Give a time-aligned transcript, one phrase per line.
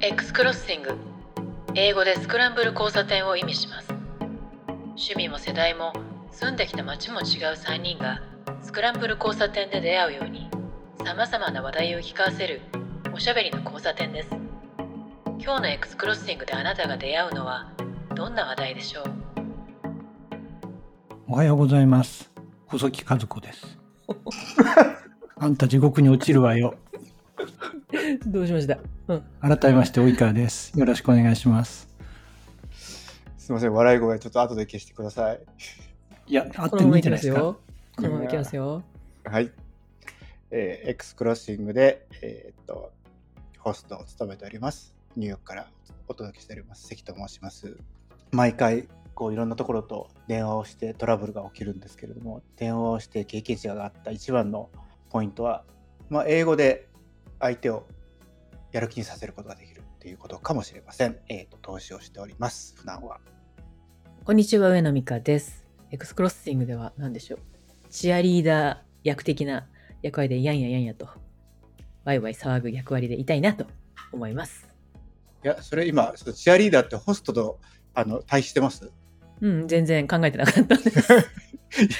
[0.00, 0.96] X クロッシング
[1.74, 3.88] 英語でスクランブル交差点を意味します。
[4.90, 5.92] 趣味も世代も
[6.30, 7.24] 住んできた街も違う
[7.54, 8.20] 3人が
[8.62, 10.48] スクランブル交差点で出会うように
[11.04, 12.60] さまざまな話題を聞かせる
[13.14, 14.30] おしゃべりの交差点です。
[15.40, 17.72] 今日の X クロッシングであなたが出会うのは
[18.14, 19.04] どんな話題でしょう？
[21.28, 22.30] おはようございます。
[22.66, 23.78] 細木和子です。
[25.40, 26.74] あんた地獄に落ちるわよ
[28.26, 28.78] どうしました？
[29.08, 29.22] うん。
[29.40, 31.88] 改めまして及川ですよろしくお願いします
[33.38, 35.40] すみません、笑い声ちょっと後で消してください。
[36.26, 37.40] いやあってもいいんじゃないですか？
[37.40, 37.60] ますよ。
[37.96, 38.82] このままいきますよ。
[39.24, 39.50] はい。
[40.50, 42.92] えー X クロッシングで、えーっと、
[43.58, 44.94] ホストを務めております。
[45.16, 45.70] ニューヨークから
[46.08, 46.86] お届けしております。
[46.88, 47.78] 関と申します。
[48.32, 54.68] 毎回、こういろんなところと電話をしてトラブルが起きるんですけれども、電話をして経験値があった一番の
[55.08, 55.64] ポイントは、
[56.10, 56.86] まあ、英語で
[57.40, 57.86] 相手を
[58.72, 61.16] やる気にさせることができるっていうことかもしれません。
[61.28, 62.74] えーっと、投資をしております。
[62.76, 63.18] 普段は。
[64.24, 65.64] こんにちは、上野美香です。
[65.90, 67.38] X クロッシングでは何でしょう。
[67.90, 69.66] チアリーダー役的な
[70.02, 71.08] 役割でやんややんやと、
[72.04, 73.66] ワイワイ騒ぐ役割でいたいなと
[74.12, 74.68] 思います。
[75.44, 77.60] いや、それ今、ちょっとチアリーダーってホストと
[77.94, 78.90] あの対比してます？
[79.40, 81.08] うん、全然考えてなかったです。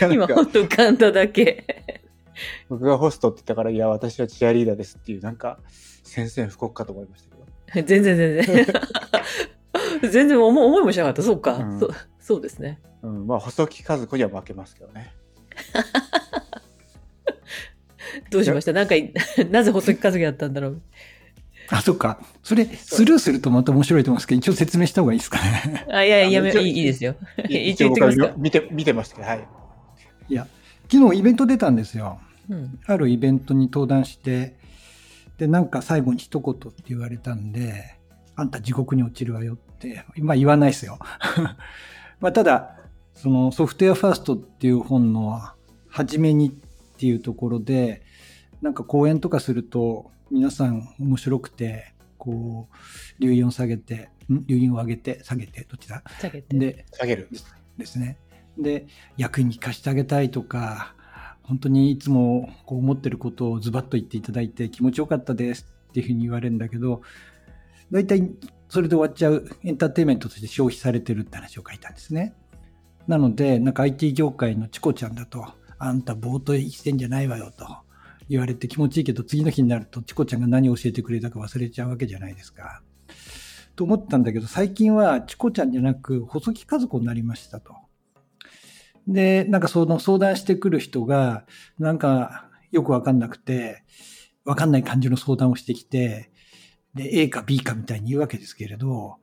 [0.13, 1.98] 今、かほんと浮かんだだけ。
[2.69, 5.59] 僕がホストって言ったから、いや、私はチアリーダーですっていう、なんか、
[6.05, 7.85] 宣戦布告かと思いましたけど。
[7.87, 8.67] 全然全然。
[10.11, 11.23] 全然思思いもしなかった。
[11.23, 11.55] そうか。
[11.55, 12.79] うんそうそうですね。
[13.03, 15.15] うん、まあ、細木和子には負けますけどね。
[18.31, 18.73] どうしました？
[18.75, 18.95] なんか、
[19.51, 20.83] なぜ細木和樹だったんだろう？
[21.71, 27.15] あそっかそれスルーするとまた面白いと思うんですけど一応説明した方がいいですかねあ、いやいや、やめいいいいですよ。
[27.49, 28.33] い一応言って。
[28.39, 29.49] 見て、見てましたけど、はい。
[30.31, 30.47] いや
[30.91, 32.79] 昨日イベント出たんですようん。
[32.87, 34.57] あるイベントに登壇して
[35.37, 37.99] でなんか最後に一言って言われたんで
[38.37, 40.99] あんた地獄に落ちるわよってまあ言わないですよ
[42.21, 42.77] まあただ
[43.15, 45.41] そのソフトウェアファーストっていう本の
[45.89, 46.53] 初めにっ
[46.97, 48.03] ていうところで
[48.63, 54.45] なんか講演とかすると皆さん面白くてこう留飲を下げてん？
[54.47, 56.03] 留飲を上げて下げてどっちだ？
[56.21, 56.57] 下げて。
[56.57, 57.29] で下げる。
[57.79, 58.19] ですね。
[58.59, 60.95] で、役に貸してあげたいとか、
[61.49, 67.01] 本当にいつもこう思ってることをズバッと言っていただいて気持ちよかったですっていうふうに言われるんだけど、
[67.91, 68.31] 大体
[68.69, 72.35] それで終わっちゃうエンターテインメントとして消費されてるって話を書いたんですね。
[73.07, 75.47] なので、なんか IT 業界のチコちゃんだと、
[75.79, 77.67] あんたぼーっと生きてんじゃないわよと
[78.29, 82.83] 言われて気持ちいいけど、次の日になるとチコちゃんが何を教えてくれたか忘れちゃうわけじゃないですか。
[83.75, 87.88] と思ったんだけど、最近はチコちゃんじゃなく細木和子になりましたと。
[89.09, 91.45] で、なんかその相談してくる人が、
[91.79, 93.83] なんかよくわかんなくて、
[94.45, 96.31] わかんない感じの相談をしてきて、
[96.95, 99.17] で、A か B かみたいに言うわけですけれど、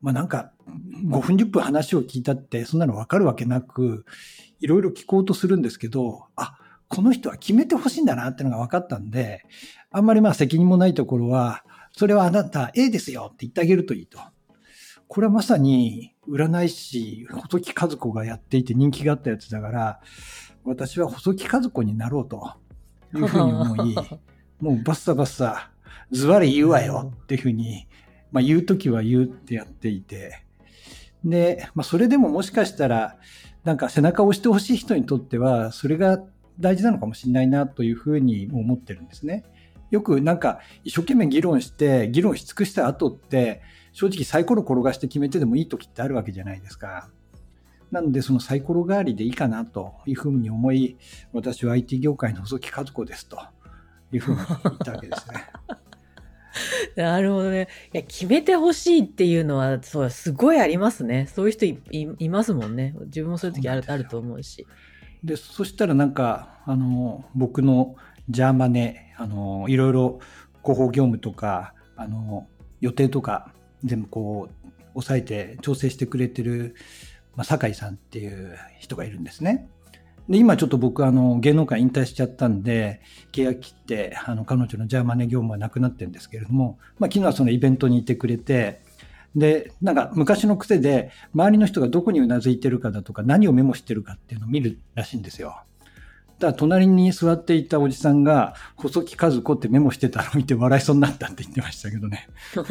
[0.00, 0.52] まあなんか
[1.06, 4.06] 5分10分話を聞いたってそんなのわかるわけなく、
[4.60, 6.56] いろいろ聞こうとするんですけど、あ、
[6.88, 9.44] この人は決めてほしいんだなってのが分かったんで、
[9.90, 14.18] あんまりまあ責任もないところは、それはあなた A ですよって言ってあげるといいと。
[15.08, 20.00] これはまさに占い師、細木和子がやっていて人気があったやつだから、
[20.64, 22.52] 私は細木和子になろうと
[23.14, 23.94] いうふうに思い、
[24.60, 25.70] もうバッサバッサ、
[26.10, 27.86] ズバリ言うわよっていうふうに、
[28.32, 30.42] まあ言うときは言うってやっていて、
[31.24, 33.18] で、まあそれでももしかしたら、
[33.64, 36.22] なんか背中を押してほしい人にとっては、それが
[36.58, 39.44] 大事なのかもしれないなというふうに思ってるんですね。
[39.90, 47.08] よくなんか一生懸命議論して、議論し尽くした後って、正直サイコロ転がして決めてでもいい時ってあるわけじゃないですか。
[47.90, 50.96] なのでそのサイコロ代わりでいいかなというふうに思い、
[51.32, 53.38] 私は IT 業界の細木和子ですと
[54.12, 55.46] いうふうに言ったわけですね。
[56.96, 57.68] なるほどね。
[57.92, 61.26] いや、決めてほしいっていうのは、そう、すごいありますね。
[61.26, 62.94] そういう人いいいますもんね。
[63.06, 64.66] 自分もそういう時あるあると思うし。
[65.22, 67.96] で、そしたらなんか、あの、僕の
[68.28, 70.20] ジャーマネ、あの、いろいろ
[70.62, 72.46] 広報業務とか、あの、
[72.80, 73.52] 予定とか、
[73.84, 76.74] 全部こう、抑えて調整してくれてる、
[77.36, 79.68] まあ、酒井さんっていう人がいるんですね。
[80.28, 83.00] で、今ちょっと僕、あの、芸能界引退しちゃったんで、
[83.32, 88.80] 契約切って、あの、彼女のジャーマネ業務はなくなってるんですけれども、まあ、昨日はそのイベントにいてくれて、
[89.36, 95.62] で、なんか昔の癖で、周りの人がどこにうなずいてるかだとか、何をメモしてるかっていうのを見るらしいんですよ。
[96.38, 102.28] だ隣に座っていたおじさんが、細木和子ってメモしてたのを見て笑いそうになったって言ってましたけどね。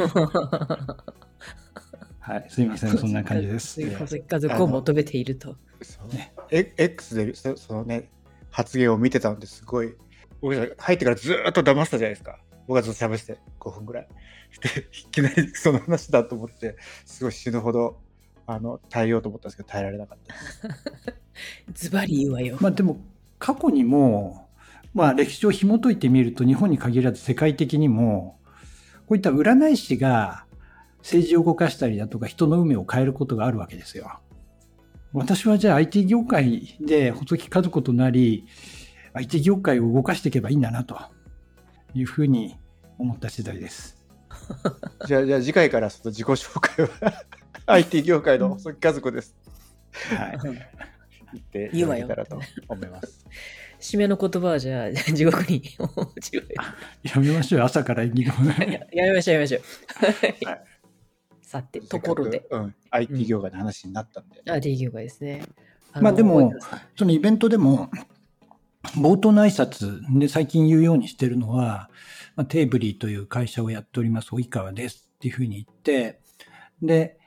[2.19, 3.79] はい、すいません、そんな感じです。
[3.97, 5.55] 細木家族を求めていると。
[5.81, 6.07] そう
[6.49, 8.09] え X でそそのね、
[8.49, 9.95] 発言を見てたのですごい、
[10.41, 12.39] 僕ら入ってからずーっと騙したじゃないですか。
[12.67, 14.07] 僕はずっと喋ってて5分ぐらい。
[14.61, 17.99] で、いきなりその話だと思って、すごい死ぬほど、
[18.47, 20.35] あの、耐えようと思ったんですけど、耐えられなかった。
[21.73, 22.57] ズバリ言うわよ。
[22.59, 22.99] まあでも
[23.45, 24.49] 過去にも、
[24.95, 28.39] まあ歴史を紐解いてみると日本に限らず世界的にも、
[29.05, 30.45] こういった占い師が
[31.01, 34.19] 政治を動かしたりだとか人の運命を変えることがあるわけですよ。
[35.13, 38.47] 私はじゃあ IT 業界で細木和子となり、
[39.13, 40.97] IT 業界を動かしていけばいいんだなと
[41.93, 42.57] いうふうに
[42.97, 44.03] 思った次第です。
[45.05, 47.13] じゃあ、じゃあ次回からその自己紹介は
[47.67, 49.35] IT 業界の細木和子です。
[50.17, 50.94] はい。
[51.35, 53.25] 言って言うわよいたらと思います。
[53.79, 55.61] 締めの言葉はじゃあ、地獄に。
[57.03, 58.33] やめましょうよ朝から演技の。
[58.71, 60.45] ややめましょう、やめましょう。
[60.47, 60.75] はい
[61.55, 62.45] さて、ところで。
[62.49, 64.41] うん、IT 業界の話になったんで。
[64.51, 65.43] あ、D 業界ですね。
[65.95, 66.51] のまあでも
[66.97, 67.89] そのイベントでも、
[68.97, 71.89] 冒頭の挨拶で最近言うようにしてるのは、
[72.35, 76.19] まあ、テーブリーという会社をやっております、及川ですっていうふうに言って、
[76.81, 77.17] で、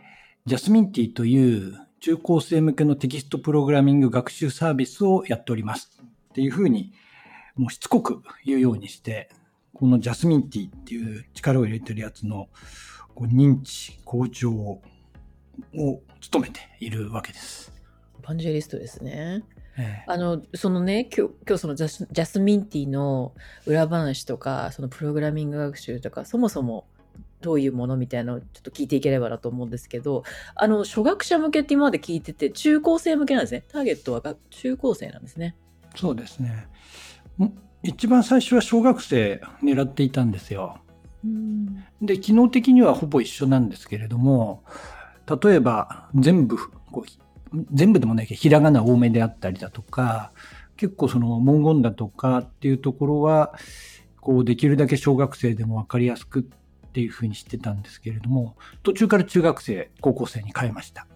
[0.44, 6.00] ジャスミンティという中高生向けのテキストプログラミング学習サービスをやっております
[6.30, 6.92] っていうふうに、
[7.56, 9.28] もうしつこく言うようにして、
[9.74, 12.48] このジャスミンティっていう力を入れてるやつの
[13.14, 14.80] こう認知向上を
[16.20, 17.72] 務めているわけです。
[18.22, 19.42] パンジェリストですね。
[19.76, 23.34] ええあの、そのね、今日、今日そのジャスジャスミンティの
[23.66, 26.86] 裏話とか、そのプログラミング学習とか、そもそも
[27.40, 30.24] どういうものみたいなのをちょっと聞いていければなと思うんですけど、
[30.54, 33.64] あの、初学者向けって今まで聞いてて、中高生向けなんですね。
[33.68, 35.56] ターゲットはが中高生なんですね。
[35.94, 36.66] そうですね。
[37.40, 37.52] ん
[37.82, 40.78] 一番最初は小学生狙っていたんですよ。
[41.24, 41.84] うん。
[42.02, 44.64] で、機能的にはほぼ一緒なんですけれども、
[45.42, 46.56] 例えば全部、
[46.90, 50.32] こう全部でもないけど、ひらがな多めであったりだとか、
[50.76, 53.54] 結構その文言だとかっていうところは、
[54.20, 56.42] こうできるだけ小学生でもわかりやすくっ
[56.92, 61.06] ていうふうにしてたんですけれども、途中から中学生、高校生に変えました。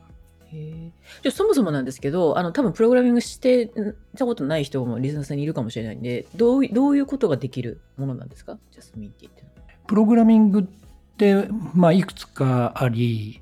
[0.52, 8.58] じゃあそもそもなんですけど、あの、多分プログラミングしてんたことない人もリスナーさんにいるかもしれないんで、どういどういうことができるものなんですか？
[8.70, 9.44] ジャスミンティって。
[9.86, 10.64] プログラミングっ
[11.16, 13.40] て、まあ、いくつかあり、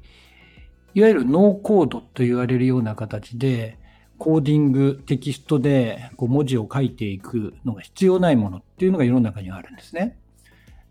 [0.95, 3.77] いわゆるノーコードと言われるような形で、
[4.19, 10.17] コーディング、テキストでこう文字を書いていくのが必要ないものっていうのが世の中にはあるんですね。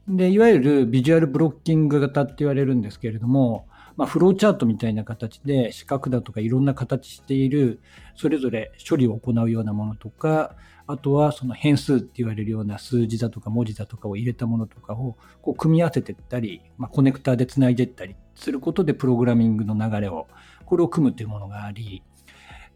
[0.10, 7.80] で、いわゆるビジュアルブロッキング型って言われるんですけれども、まあ、フローチャートみたいな形で四角だとかいろんな形している、
[8.16, 10.56] それぞれ処理を行うようなものとか、
[10.88, 20.28] あとはその変数って言われるような数字だとか文字だとかを入れたものとかをこう組み合わせていったり、まあ、コネクターでつないでいったりすることでプログラミングの流れを、
[20.66, 22.02] これを組むというものがあり、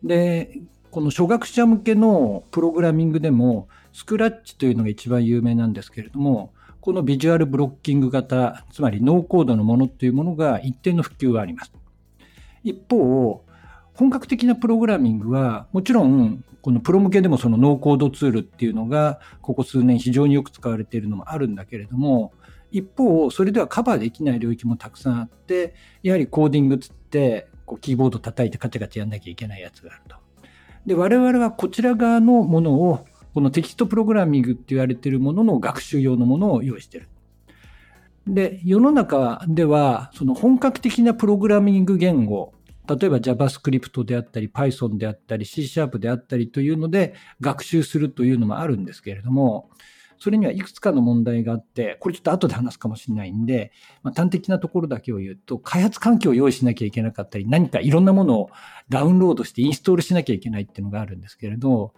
[0.03, 6.53] で、この初学者向けのプログラミングでも、スクラッチというのが一番有名なんですけれども、
[6.83, 11.71] このビジュアルブロッキング型、つまりノーコードのものというものが一定の普及はあります。
[12.61, 13.45] 一方、
[13.93, 22.33] 本格的なプログラミングは、もちろん、このプロ向けでもそのノーコードツールっていうのが、ここ数年非常によく使われているのもあるんだけれども、
[22.69, 30.17] 一方、それではカバーできない領域もたくさんあって、やはりコーディングつって、こうキーボード叩いてカチャカチャやんなきゃいけないやつがあると。
[30.85, 37.09] で、我々はこちら側のものを、このテキストプログラミングって言われているものの学習用のものを用意している。
[38.27, 42.53] で、世の中では、その本格的なプログラミング言語、
[42.87, 49.69] 例えば JavaScript であったり Python であったり C シャープであったりというので学習するというのもあるんですけれども、
[50.19, 53.73] それにはいくつかの問題があって、これちょっと後で話すかもしれないんで、
[54.03, 58.49] まあ、端的なところだけを言うと、開発環境を用意しなきゃいけなかったり、何かいろんなものを
[58.87, 61.93] ダウンロードしてインストールしなきゃいけないっていうのがあるんですけれど、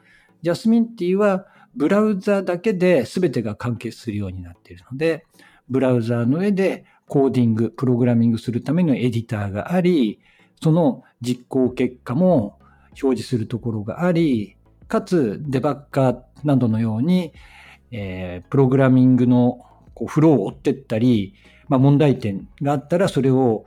[0.45, 5.25] ジャスミンティーはブラウザだけで全てが完結するようになっているので、
[5.71, 10.19] ブラウザの上でコーディング、プログラミングするためのエディターがあり、
[10.61, 12.59] その実行結果も
[12.89, 14.55] 表示するところがあり、
[14.87, 17.33] かつデバッカーなどのように、
[17.89, 21.33] えープログラミングのこうフローを追ってったり、
[21.69, 23.65] まあ、問題点があったらそれを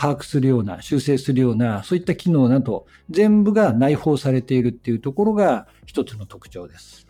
[0.00, 7.06] 把握するような、修正するような、そういった機能など、全部が内包されているっていうところが一つの特徴です。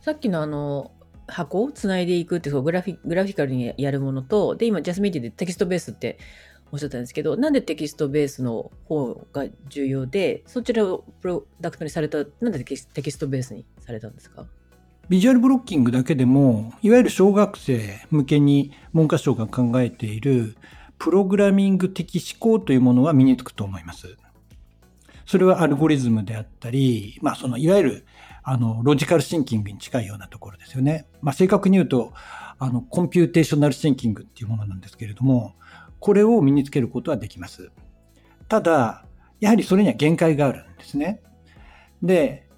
[0.00, 0.92] さっきのあの、
[1.28, 6.18] 箱をつないでいくってそうグラフィグラフィカルにやるものと、で、今、ジャスミンティでテキストベースって
[6.72, 14.46] おっしゃったんですけど、なんでテキストベースの方が重要で、そちらをプロダクトにされた、なんでテキステキストベースにされたんですか？
[15.08, 20.56] ビジュアルブロッキングだけでも、いわゆる小学生向けに文科省が考えている
[20.98, 24.16] プログラミング的思考というものは身につくと思います。
[25.26, 28.06] それはアルゴリズムであったり、まあそのいわゆる
[28.42, 31.06] あのロジカルシンキングに近いようなところですよね。
[31.20, 32.12] まあ正確に言うと、
[32.58, 35.54] あの、 computational thinking っていうものなんですけれども、
[36.00, 37.70] これを身につけることはできます。
[38.48, 39.04] ただ、
[39.40, 41.20] やはりそれには限界があるんですね。
[42.02, 42.48] で、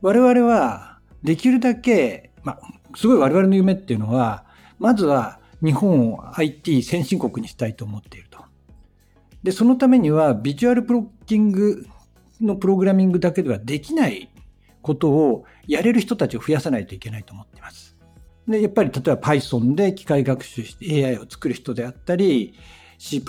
[0.00, 4.44] 我々はできるだけ、まあ、すごい我々の夢っていうのは、
[4.78, 8.44] まずは日本を IT 先進国にしたいと思っていると。
[9.42, 11.86] で、そのためにはビジュアルプロッキング
[12.40, 14.30] のプログラミングだけではできない
[14.82, 17.96] ことをやれる人たちを増やさないといけないと思っています。
[18.46, 22.54] で、やっぱり例えば Python で機械学習して AI を作る人であったり、
[22.98, 23.20] C++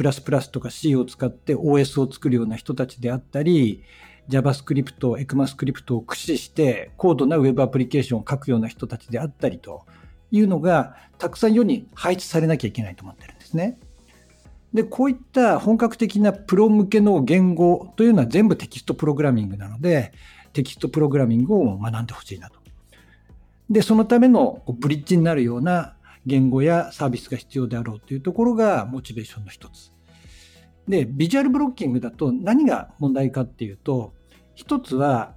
[0.51, 3.83] とか C を使って OS を作るような人たちであったり、
[4.29, 9.85] JavaScript、ECMAScript を駆使して高度な Web アプリケーションを書くような人たちであったりと
[10.31, 13.79] いうのがたくさん世に配置されなきゃいけないと思ってるんですね。
[14.73, 20.13] で、こういった本格的なプロ向けの言語というのは全部テキストプログラミングなので、
[20.53, 22.59] テキストプログラミングを学んでほしいなと。
[23.69, 25.95] で、そのためのブリッジになるような
[26.25, 29.91] 言語やサービスが必要であろうというところがモチベーションの一つ。
[30.87, 34.13] で、ビジュアルブロッキングだと何が問題かっていうと、
[34.55, 35.33] 一つは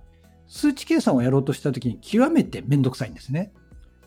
[0.47, 3.53] 数値計算をやろうとしたときに極めてめんどくさいんですね。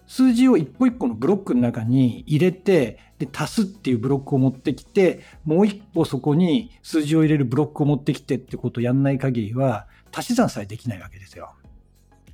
[0.07, 11.53] 数字を一個一個のブロックの中に入れて、で、足すっていうブロックを持ってきて、もう一個そこに数字を入れるブロックを持ってきてってことをやんない限りは、足し算さえできないわけですよ。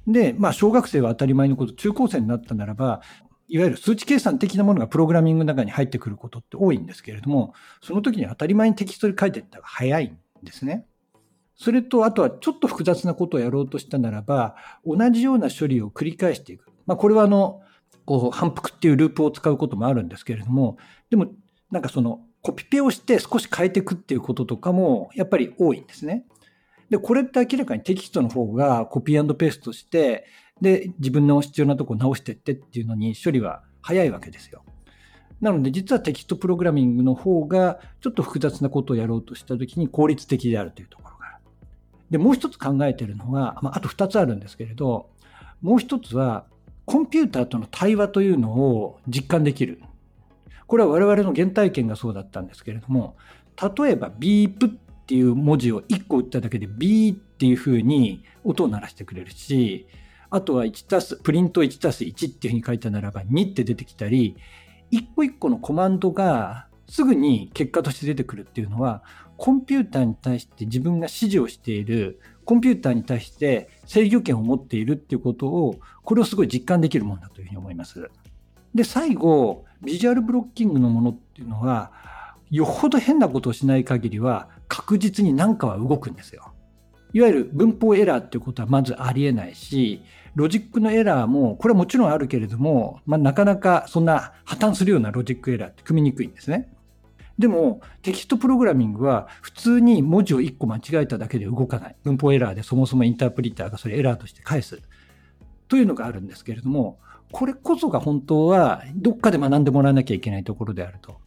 [0.08, 3.02] で、まあ、小学生は当たり前のこと、中高生になったならば、
[3.48, 10.86] いわゆる数値計算的なものがプログラミングの中に入ってくることって多いんですけれども、その時に当たり前にテキストで書いていった方が早いんですね。
[11.58, 16.71] それと、あとはちょっと複雑なことをやろうとしたならば、同じような処理を繰り返していく。
[16.86, 17.62] まあ、これはあの、
[18.06, 20.78] こう、反復っていうループを使うこともあるんですけれども、
[21.10, 21.28] でも、
[21.72, 26.26] なんかその、コピペをして少し変えていくっていうこととかも、やっぱり多いんですね。
[26.90, 30.26] で、これって明らかにテキストの方がコピーペーストして、
[30.60, 34.64] で、自分の必要なとこ直してってっていうのに処理は早いわけですよ。
[35.42, 41.36] なので実はテキストプログラミングの方がちょっと複雑なことをやろうとしたときに効率的であるというところがある。
[42.12, 45.10] で、もう一つ考えてるのが、まあ、あと二つあるんですけれど、
[45.62, 46.46] もう一つは
[46.86, 49.82] コンピューターとの対話というのを実感できる。
[50.68, 53.16] これは我々の原体験がそうだったんですけれども、
[53.78, 54.70] 例えばビープっ
[55.06, 59.88] ていう文字を1個打っただけでビーっていう風に音を鳴らしてくれるし、
[60.30, 64.38] あとは1たす、プリント1たす1っていう風に書いたならば2って出てきたり、
[64.90, 69.04] 一個一個のコマンドがすぐに結果として出てくるっていうのは、
[69.36, 78.10] コンピューターに対して自分が指示をしている、コンピューターに対して制御権を持っているっていうことを、これをすごい実感できるものだというふうに思います。
[78.74, 81.92] で、最後、ビジュアルブロッキングのものっていうのは、
[82.50, 86.54] よほど変なことをしない限りは、確実に何かは動くんですよ。
[87.14, 90.02] いわゆる文法エラーっていうことはまずありえないし、
[90.36, 96.70] ロジックのエラーも、これはもちろんあるけれども、まあ、なかなかそんな破綻するようなロジックエラーって組みにくいんですね。
[97.40, 101.96] でも、テキストプログラミングは普通に文字を1個間違えただけで動かない。
[102.04, 104.82] 文法エラーでそもそもインタープリターがそれエラーとして返す。
[105.68, 107.00] というのがあるんですけれども、
[107.32, 111.18] これこそが本当はどっかで学んでもらわなきゃいけないところであると。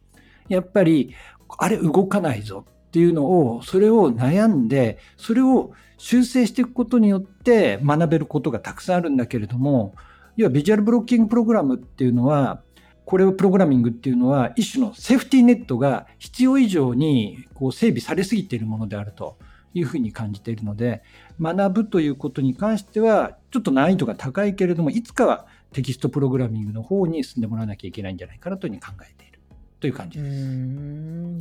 [0.48, 1.14] やっぱり、
[1.58, 9.94] あれ動かないぞっていうのを、それを悩んで、それを修正していくことによって学べることがたくさんあるんだけれども、
[10.36, 12.60] 要はビジュアルブロッキングプログラムっていうのは、
[13.04, 19.36] これをプログラミングっていうのは一種のセーフティーネットが必要以上にこう整備されすぎているものであると
[19.74, 21.02] いうふうに感じているので、
[21.40, 29.40] 学ぶということに関してはちょっと難易度が高いけれども、いつかはテキストプログラミングの方に進んでもらわなきゃいけないんじゃないかなというふうに考えている
[29.80, 30.46] という感じです。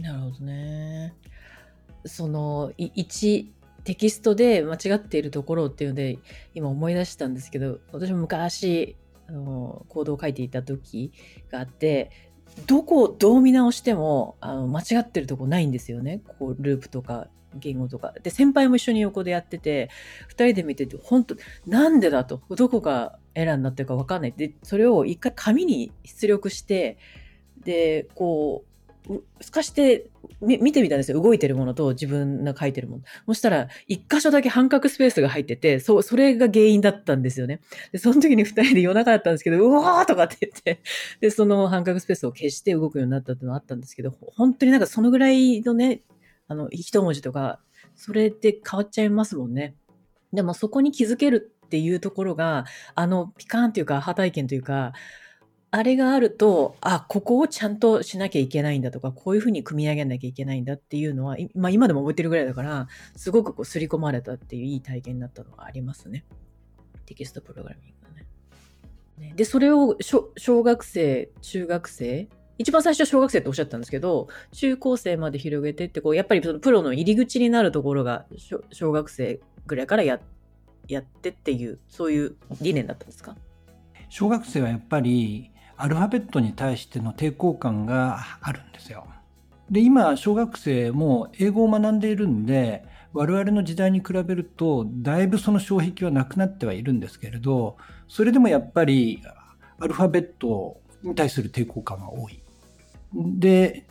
[0.01, 1.13] なるほどね。
[2.05, 3.47] その1
[3.83, 6.19] テキストで間違っているところっていうので
[6.53, 8.95] 今思い出したんですけど私も昔
[9.27, 11.11] あの行動を書いていた時
[11.51, 12.11] があって
[12.67, 16.21] どこをどう見直してもあの間違ってるとこないんですよね。
[16.39, 18.13] こうループとか言語とか。
[18.21, 19.89] で先輩も一緒に横でやってて
[20.29, 24.33] 2人で見てて本当なんでだとどこがエラーになってるか分かんない。
[24.35, 26.97] でそれを一回紙に出力して
[27.63, 28.72] でこう
[29.07, 30.09] 透かして
[30.41, 31.21] 見てみたんですよ。
[31.21, 33.03] 動いてるものと自分が書いてるもの。
[33.27, 37.59] そしたら、一箇所だけ半角スペースが入ってて、そ、それが原因だったんですよね。
[37.91, 40.81] で、その時に二人で夜中だったんですけど、うわーとかって言って、
[41.19, 46.01] で、その半角スペースを消して動くようになったっていうのはあったんですけど、本当になんかそのぐらいのね、
[46.47, 47.59] あの、一文字とか、
[47.95, 49.75] それって変わっちゃいますもんね。
[50.31, 54.93] でもそこに気づけるっていうところが、あの、ピカーンっていうか、破体験というか、
[55.75, 66.25] あれがあると、あ、ここをちゃんとしなきゃいけないんだとか、こういうふうに組み上げなきゃいけないんだっていうのは、まあ今でも覚えてるぐらいだから、すごくこう刷り込まれたっていういい体験になったのがありますね。
[67.07, 68.27] テキストプログラミングね。
[69.29, 80.19] ねで、それを小学生、中学生一番最初は小学生っておっしゃったんですけど、中高生まで広げてって、こう、やっぱりそのプロの入り口になるところが、小小学生ぐらいからや
[80.87, 83.35] やってっていう、そういう理念だったんですか？
[84.09, 89.05] 小学生はやっぱりアルファベットに対しての抵抗感があるんですよ。
[89.69, 97.77] で、今、小学生も英語を学んでいるんで、我々の時代に比べると、だいぶその障壁はなくなってはいるんですけれど、
[98.07, 99.21] それでもやっぱり
[99.79, 102.41] アルファベットに対する抵抗感が多い。
[103.13, 103.85] で、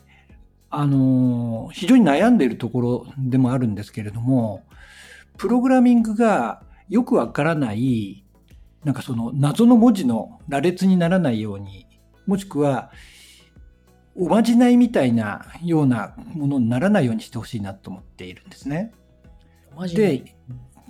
[0.70, 4.64] あの、非常に悩んでいるところでもあるんですけれども、
[5.36, 8.21] プログラミングがよくわからない、
[8.84, 11.86] なんかその謎の文字の羅列にならないように、
[12.26, 12.90] もしくは、
[14.14, 18.92] おまじないみたいなようなものにならないようにしてほしいなと思っているんですね。
[19.94, 20.36] で、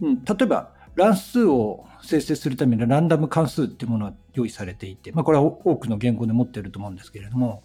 [0.01, 7.63] うん、例えば乱数を生成するためのランダム関数っていうものが用意されていて、まあ、これは多くの言語で持っていると思うんですけれども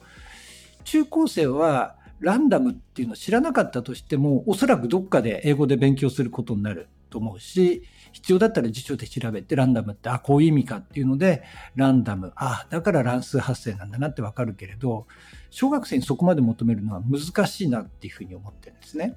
[0.84, 7.84] 中高生はランダムっていうのを知らなかったとしてもおそらくどっかで英語で勉強することになると思うし
[8.18, 11.44] 必要だったら辞書で調べてランダムってあこういう意味かっていうので
[11.76, 12.34] ランダム。
[12.36, 15.06] あだから乱数発生なんだなってわかるけれど
[15.52, 19.16] 小学生にそこまで求めるのは難しいなっていうふうに思ってるんですね。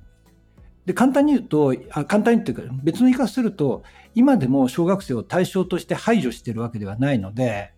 [0.84, 7.72] で簡単に言うとあ簡単にっていうか別の言い方すると今でも小学生を対象として排除してるわけではないので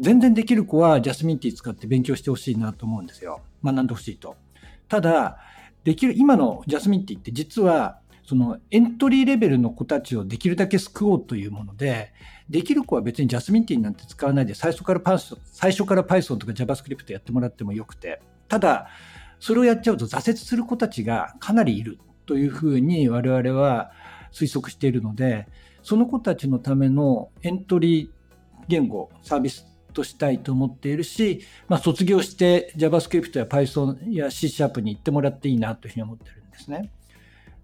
[0.00, 3.42] 全然できる子はジャスミンティー使って勉強してほしいなと思うんですよ。
[3.62, 4.36] 学んでほしいと。
[4.88, 5.38] ただ
[5.84, 12.12] できる今のジャスミンティーって実はそのエントリーレベルの子たちをできるだけ救おうというもので
[12.48, 18.88] できる子は別にジャスミンティーなんて使わないで最初からパス最初から Python とか JavaScript やってもらってもよくてただ
[19.42, 23.90] それをやっちゃうと挫折する子たちがかなりいるというふうに我々は
[24.32, 25.48] 推測しているので、
[25.82, 28.08] その子たちのためのエントリー
[28.68, 36.92] 言語、サービスとしたいと思っているし、まあ、卒業して JavaScript や Python や C シャープに行ってもらっていいなというふうに思ってるんですね。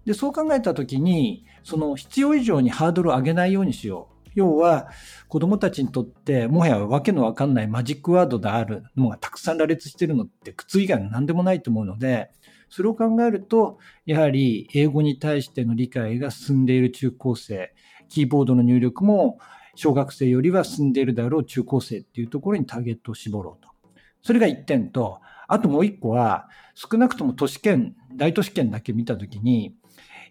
[0.05, 4.29] で、そう考えたときに、その必要以上にハードルを上げないようにしよう。
[4.35, 4.89] 要は、
[5.27, 12.31] 子供たちにとって、もはやわけのわかんないマジックワードであるのがたくさん羅列してるのって苦痛以外の何でもないと思うので、
[12.69, 17.73] それを考えると、やはり英語に対しての理解が進んでいる中高生、
[18.07, 19.39] キーボードの入力も
[19.75, 23.69] 小学生よりは進んでいるだろう中高生っていうところにターゲットを絞ろうと。
[24.21, 29.75] それが1点と、あともう1個は、少なくとも都市圏、大都市圏だけ見たときに、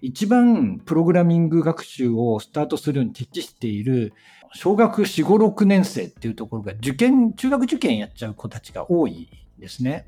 [0.01, 4.13] 一番プログラミング学習をスタートするように適している
[4.55, 10.07] 小学4、5、6年生っていうところが受験、中学受験やっちゃう子たちが多いですね。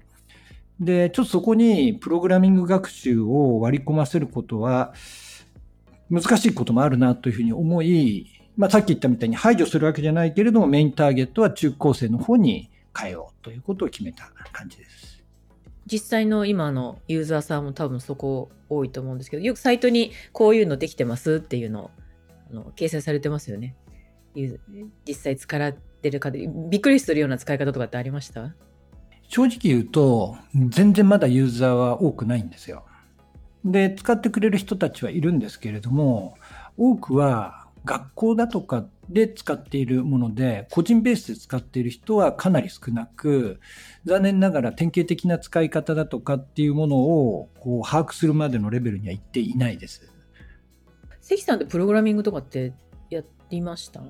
[0.79, 4.95] で、ちょっとそこにプログラミング学習を割り込ませることは
[6.09, 8.27] 難しいこともあるなというふうに思い、
[8.57, 15.10] まあ、さっき言ったみたいに排除するわけじゃないけれども、メインターゲットは中高生の方に変えようということを決めた感じです。
[15.91, 21.91] 実際の今のユーザーさんも多分そこ多いと思うんですけど、よくサイトにこういうのできてますっていうのを
[22.51, 23.75] あの掲載されてますよね。
[25.07, 28.55] 実際使ってる方、びっくりするような使い方とかってありました？
[29.29, 32.85] 正直言うと、全然まだユーザーは多くないんですよ。
[33.65, 36.37] で、使ってくれる人たちはいるんですけれども、
[36.77, 43.61] 多くは学校だとかで使っているもので、個人ベースで使っている人はかなり少なく、
[44.05, 50.13] 残念ながら典型的な使い方だとかっていうものをこう把握するまでのレベルには行っていないです。
[51.21, 52.73] 関さんってプログラミングとかって
[53.11, 54.01] やりました？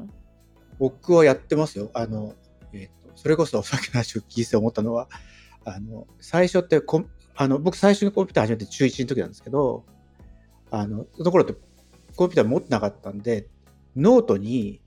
[0.79, 1.91] 僕はやってますよ。
[1.95, 2.35] あの、
[2.73, 5.09] えっ、と、それこそさっきの話を聞いて思ったのは、
[5.65, 9.85] あの、最初ってコン、あの、僕最初にコンピューター始めて中1の時なんですけど、
[10.71, 11.55] あの、その頃って
[12.17, 13.49] コンピューター持ってなかったんで、
[13.97, 14.81] ノートに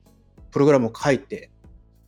[0.53, 1.51] プログラムを書いて、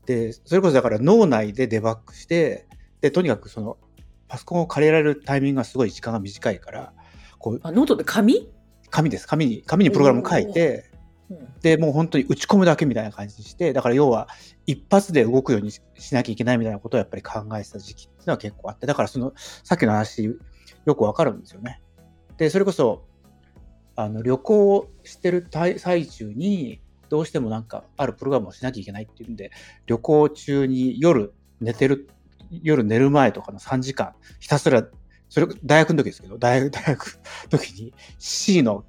[0.06, 2.68] で、それこそだから脳内でデバッグして、
[3.02, 3.78] で、とにかくその、
[4.28, 6.94] パソコンを借りられるタイミングがすごい時間が短いから、
[7.40, 8.50] こう、あ、ノートって紙、
[8.90, 9.28] 紙です。
[9.28, 10.96] 紙に、紙にプログラムを書いて、うん
[11.62, 14.28] で、もう本当に打ち込むだけみたいな感じにして、だから要は
[14.68, 20.38] 一発で動くようにししなきゃいけないみたいなことをやっぱり考えてた時期っていうのは結構あって、だからその、さっきの話
[20.86, 21.82] よくわかるんですよね。
[22.38, 23.06] で、それこそ、
[23.96, 29.52] あの、旅行してる最最中に、どうしてもなんかあるプログラムをしなきゃいけないっていうんで、
[29.86, 32.10] 旅行中に夜寝てる、
[32.64, 34.86] 夜寝る前とかの3時間、ひたすら、
[35.30, 37.20] それ、大学の時ですけど、大学、 大学
[37.52, 38.86] の時に C の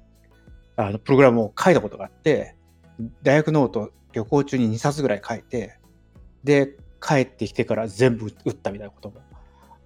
[0.75, 2.55] あのプログラムを書いたことがあって、
[3.23, 5.79] 大学ノート旅行中に2冊ぐらい書いて、
[6.43, 9.21] で、帰ってきてから全部打ったみたいなことも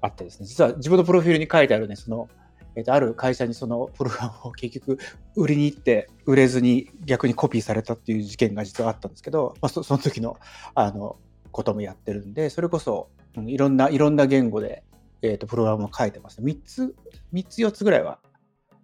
[0.02, 2.30] あってですね、実は自分のプロフィールに書いてあるね、その、
[2.76, 4.98] えっ、と、ある会社にそのプログラムを結局
[5.36, 10.38] 売りに行って売れずに逆にコピーされたっていう事件が実はあったんですけど、まあ、そその時の
[10.76, 11.18] あの
[11.52, 14.84] こともやってるんでそれこそ、うんいろんないろんな言語で、
[15.22, 16.96] えっとプログラムを書いてます3つ
[17.34, 18.20] 3つ4つぐらいは、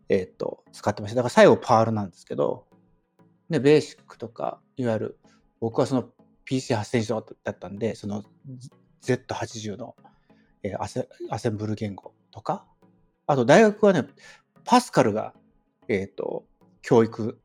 [0.10, 1.18] えっと使ってました。
[1.18, 2.66] だから最後パールなんですけど
[3.50, 5.20] でベーシックとかいわゆる
[5.60, 6.06] 僕はその
[6.50, 8.24] PC8000 以上だったんでその
[9.02, 9.96] Z80 の、
[10.64, 12.66] えーアセアセンブル言語とか
[13.28, 14.06] あと大学はね、
[14.64, 15.34] パスカルが、
[15.90, 16.46] えっ、と、
[16.82, 17.40] 教育、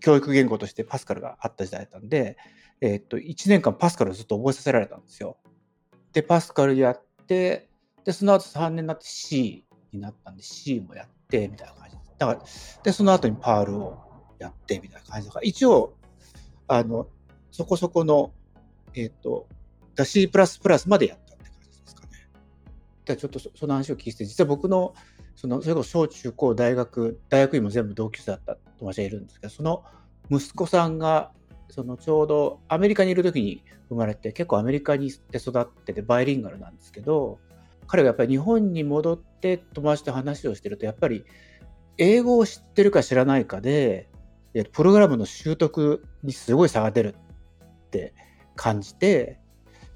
[0.00, 2.36] 教育言語としてパスカルがあった時代だったんで、
[2.82, 5.38] えっ、と、1年間パスカルをずっと覚えさせられたんですよ。
[6.12, 7.70] で、パスカルやって、
[8.04, 11.96] で、その後3年になって C になったんで C もやって、みたいな感じ。
[12.18, 12.42] だから、
[12.82, 13.98] で、その後にパールを
[14.38, 15.94] やって、みたいな感じだから、一応、
[16.68, 17.08] あの、
[17.50, 18.32] そこそこの、
[18.94, 19.46] えっ、と、
[19.94, 20.30] だ C++
[20.86, 22.08] までやったって感じですかね。
[23.06, 24.94] で、ちょっとその話を聞いて、実は僕の
[25.34, 29.84] そのそれこそ小中高大学大学院も全部同級生だった友達がいるんですけどその
[30.30, 31.32] 息子さんが
[31.70, 37.38] そのちょうどアメリカにいる時に生まれて結構アメリカにで育っててバイリンガルなんですけど
[37.86, 41.24] 彼がやっぱり日本に戻って友達と話をしてるとやっぱり
[41.98, 44.08] 英語を知ってるか知らないかで
[44.72, 48.14] プログラムの習得にすごい差が出るって
[48.54, 49.38] 感じて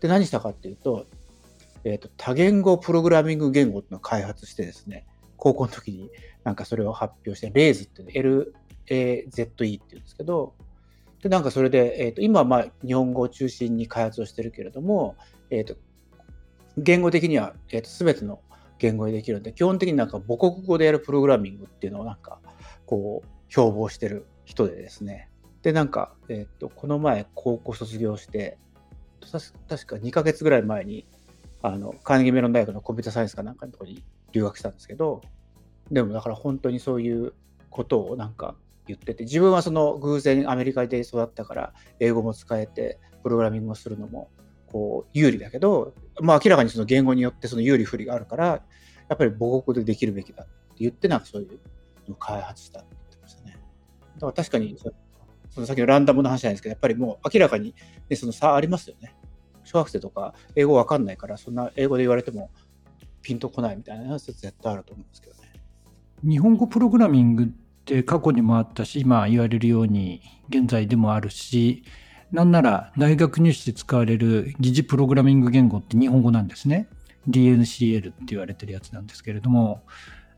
[0.01, 1.07] で何したかっていうと,、
[1.85, 6.11] えーと多言語プログラミング言語っていうのを開発してですね高校の時に
[6.44, 8.55] なんかそれを発表して、レーズっていう
[8.87, 10.55] LAZE っていうんですけど、
[11.22, 15.16] で、なんかそれで、えっ、と、今はまあ日本語を中心に開発をしてるけれども、
[15.51, 15.75] えっ、と、
[16.77, 18.40] 言語的には、えっ、と、すべての
[18.79, 22.38] 言語でできるんで、基本的になんか母国語でやるプログラミングっていうのをなんか、
[22.85, 25.31] こう、標榜してる人でですね。
[25.62, 28.59] で、なんか、えっ、と、この前高校卒業して、
[29.68, 31.07] 確か2ヶ月ぐらい前に、
[31.62, 34.05] あの、カーネギメロン大学のコンピュータサイエンスかなんかのところに
[34.37, 35.22] 留学したんですけど、
[35.90, 37.33] でもだから本当にそういう
[37.70, 38.55] ことをなんか
[38.87, 44.29] 言ってて、自分はその偶然アメリカで育ったから、英語も使えて、プログラミングをするのも、
[44.66, 48.46] こう、有利だけど、まあ明らかにその言語によってその有利不利があるから、
[49.09, 51.61] やっぱり母国でできるべきだって言って、なんかそういう
[52.09, 53.59] のを開発したって言ってましたね。
[54.14, 54.92] だから確かに、そ
[55.51, 57.75] そのさっきのランダムの話じゃないですけど、やっぱりもう明らかに、
[58.09, 59.16] ね、その差ありますよね。
[59.64, 62.51] 小学生とか英語わかんないから、そんな英語で言われても
[63.26, 65.52] ピンとこないみたいなやつ絶対あると思うんですけどね。
[66.22, 67.46] 日本語プログラミングっ
[67.84, 71.82] て過去にもあったし、今言われるように現在でもあるし、
[72.30, 76.88] なんなら大学入試で使われる疑似プログラミング言語って日本語なんですね。
[77.28, 79.82] DNCL って言われてるやつなんですけれども、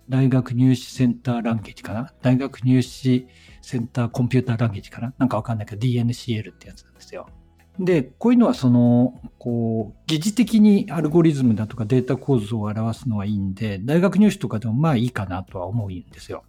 [0.08, 2.14] 大学入試センターランゲージかな？
[2.22, 3.26] 大学入試
[3.60, 5.12] センターコンピューターランゲージかな？
[5.18, 7.28] なんかわかんないけど DNCL ってやつなんですよ。
[7.78, 16.44] で、こういうのはその、こう、疑似的にアルゴリズムだとかデータ構造を表すのはいいんで、大学入試とかでもまあいいかなとは思うんですよ。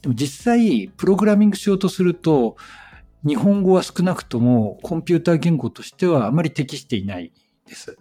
[0.00, 2.56] でも実際、プログラミングしようとすると、
[3.26, 7.32] 日本語は少なくともコンピューター言語としてはあまり適していない
[7.66, 7.98] です。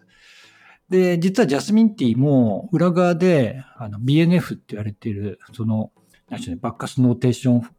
[0.87, 5.91] で、実はジャスミンティーも裏側であの BNF って言われている、その、
[6.29, 7.69] 何でしょうね、バッカスノーテーション、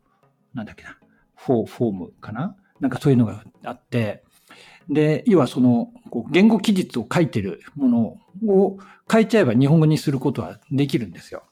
[0.52, 0.98] なんだっけな、
[1.34, 2.54] フォー、フォームかな？
[2.78, 4.22] なんかそういうのがあって、
[4.90, 8.78] で、要はその、こう言語記述を書いてるものを
[9.10, 11.44] 変えちゃえば日本語にすることはできるんですよ。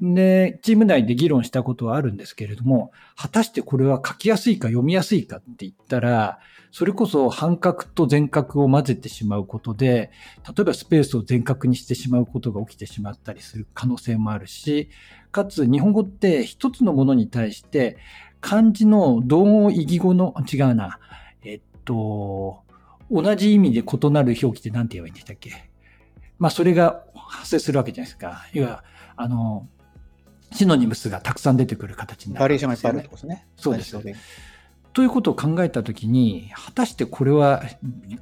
[0.00, 6.38] で、チーム内で議論したことはあるんですけれども、果たしてこれは書きやすいか読みやすいかって言ったら、
[6.70, 10.12] それこそ半角と全角を混ぜてしまうことで、
[10.46, 14.90] 例えばスペースを全角にしてしまうことが起きてしまったりする可能性もあるし、
[15.32, 17.96] かつ日本語って一つのものに対して
[18.40, 20.98] 漢字の同音異義語の、違うな、
[21.42, 22.62] えっと、
[23.10, 25.70] 同じ意味で異なる表記って何て言えばいいんでしたっけ？
[26.38, 28.46] まあそれが発生するわけじゃないですか。
[28.52, 28.84] 要は、
[29.16, 29.68] あの、
[30.52, 33.46] シノニムスがたくさん出てくる形になるバリエーションがいっぱいあるってことですね。
[33.56, 33.98] そうです。
[34.94, 37.62] ということを考えたときに、果たしてこれは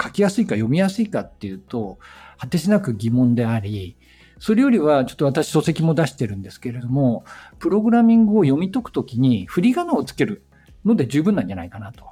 [0.02, 1.98] 書きやすいか読みやすいかっていうと、
[2.38, 3.96] 果てしなく疑問であり、
[4.38, 7.24] それよりはちょっと私書籍も出してるんですけれども、
[7.58, 10.44] プログラミングを読み解くときに振り仮名をつける
[10.84, 12.04] ので十分なんじゃないかなと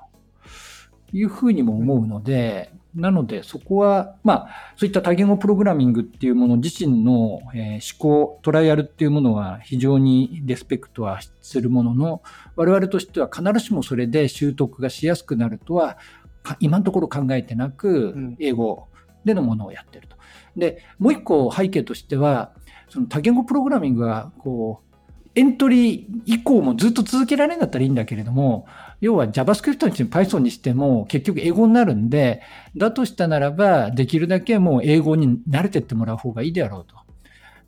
[1.14, 12.22] いうふうにも思うので、なのでそこは、まあ、そういった多言語プログラミングっていうもの自身の、えー思考、トライアルっていうものは非常にレスペクトはするものの、
[12.56, 15.98] 我々としては必ずしもそれで習得がしやすくなるとは、
[16.42, 18.88] か今のところ考えてなくうん、英語
[19.24, 20.16] でのものをやってると。
[20.56, 22.52] で、もう一個背景としては、
[22.88, 24.94] その多言語プログラミングが、こう、
[25.34, 28.66] エントリー以降もずっと続けられるんだったらいいんだけれども、
[29.04, 32.40] 要は JavaScript にしても Python にしても結局英語になるんで、
[32.74, 36.96] だとしたならば、できるだけもう英語に慣れてってもらう方がいいであろうと。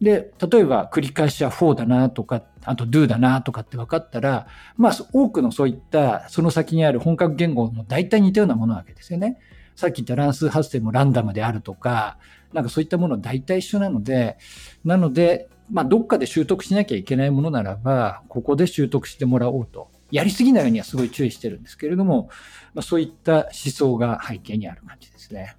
[0.01, 4.47] で、例えば繰り返しは4だなとか、あと do だなとかって分かったら、
[4.79, 9.39] まあ多くのそういったその先にある本格言語も大体似たようなものなわけですよね。
[9.75, 12.17] さっき言った乱数発生もランダムであるとか、
[12.55, 14.39] なんかそういったもの大体一緒なので、
[14.87, 19.96] なので、まあどっかで習得しなきゃいけないものならば、ここで習得してもらおうと。
[20.11, 22.29] やりすぎないようにはすごい注意してるんですけれども、
[22.75, 25.57] まあ、そういった思想が背景にある感じですね。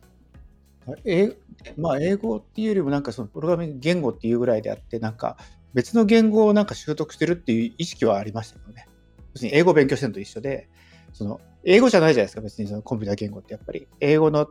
[1.03, 1.35] え
[1.75, 5.37] まあ、英語っていうよりもなんかそのプログラミング言語っていうぐらいであってなんか
[5.73, 8.87] 別の言語をなんか習得してるっていう意識はありましたよね。
[9.33, 10.69] 要するに英語を勉強してるのと一緒で
[11.11, 14.49] その英語じゃないじゃないですか別にそのコンピューター言語ってやっぱり英語の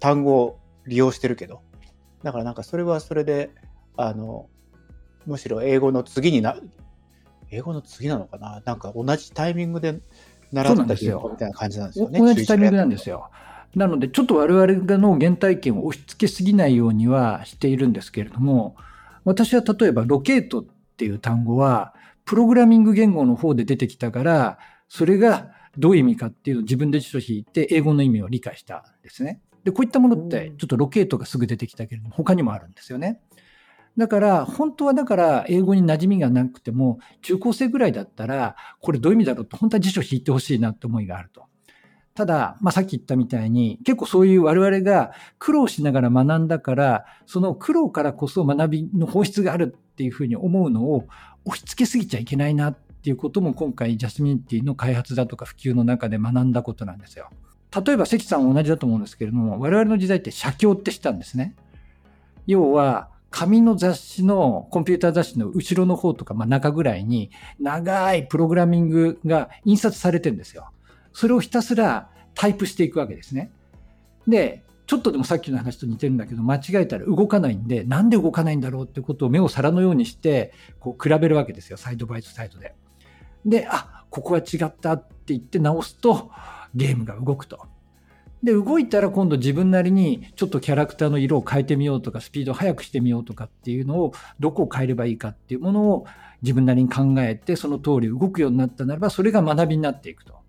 [0.00, 1.60] 単語を利用してるけど
[2.22, 3.50] だからなんかそれはそれで
[3.96, 4.48] あの
[5.26, 6.56] むしろ英語の次にな
[7.54, 8.62] 英語の次なのかな？
[8.64, 10.00] なんか同じタイミングで
[10.52, 12.18] 習った言語みたいな感じなんですよね。
[12.18, 13.30] 同じタイミングなんですよ。
[13.74, 18.76] なので、ちょっと我々の原体験を押し付けすぎないようにはしているんですけれども、
[19.24, 20.64] 私は例えばロケートっ
[20.96, 29.40] ていう単語は、プログラミング言語の方で出てきたから、それがどういう意味かっていうのを自分で辞書引いて英語の意味を理解したんですね。
[29.64, 33.20] で、こういったものってちょっとロケートがすぐ出てきたけれども、他にもあるんですよね。
[33.96, 41.44] だから、本当はだから英語に馴染みがなくても、中高生ぐらいだったら、これどういう意味だろうと、本当は辞書引いてほしいなって思いがあると。
[42.14, 51.06] ただ、まあ、さっき言ったみたいに、結構そういう我々が苦労しながら学んだから、その苦労からこそ学びの本質があるっていうふうに思うのを
[51.44, 57.30] 押し付けすぎちゃいけないなっていうことも今回ジャスミンティの開発だとか普及の中で学んだことなんですよ。
[57.84, 61.56] 例えば関さん同じだと思うんですけれども、我々の時代って写経ってしたんですね。
[62.46, 70.70] 要は、紙の雑誌の、コンピューター雑誌の後ろの方とか、まあ中ぐらいに、長いプログラミングが印刷されてるんですよ。
[71.12, 73.50] それをひたすらタイプしていくわけですね。
[74.28, 81.76] で、ちょっとでもさっきの話と似てるんだけど、間違えたら動かないんで、なんで動かないんだろうってことを目を皿のようにして、こう比べるわけですよ。
[81.76, 82.76] サイドバイトサイドで。
[83.44, 86.30] で、あ、ここは違ったって言って直すと、
[86.72, 87.66] ゲームが動くと。
[88.44, 96.06] で、動いたら今度自分なりにちょっとキャラクターの色を変えてみようとか、スピードを速くしてみようとかっていうのを、どこを変えればいいかっていうものを
[96.42, 100.32] 自分なりに考えて、その通り動くようになったならば、それが学びになっていくと。
[100.32, 100.42] だか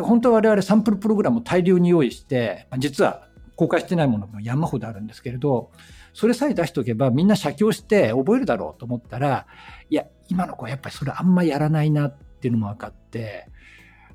[0.00, 5.70] ら本当は我々サンプルプログラムを大量に用意して、実は公開してないものも山ほどあるんですけれど、
[6.14, 9.46] それさえ出しておけばみんな写経して覚えるだろうと思ったら、
[9.90, 13.48] いや、今の子はやっぱりそれあんまやらないなっていうのも分かって、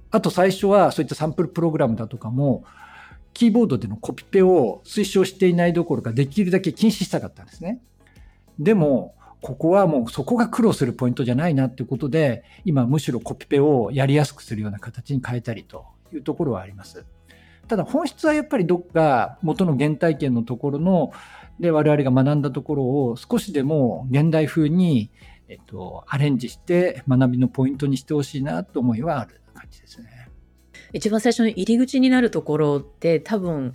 [0.10, 2.64] あと最初はそういったサンプルプログラムだとかも、
[3.38, 7.80] キーボードでのコピペを推奨していないどころかできるだけ禁止したかったんですね。
[8.58, 17.06] でも、ここはもうそこが苦労するポイントじゃないなっていうことで、今むしろコピペをやりやすくするような形に変えたりというところはあります。
[17.68, 21.12] ただ本質はやっぱりどっか元の原体験のところの、
[21.60, 25.12] で我々が学んだところを少しでも現代風に、
[25.48, 30.17] えっと、アレンジして学びのポイントにしてほしいなと思いはある感じですね。
[30.94, 33.74] 一番最初の入り口になるところって多分